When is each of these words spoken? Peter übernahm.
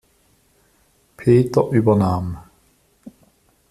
Peter 1.15 1.69
übernahm. 1.71 2.39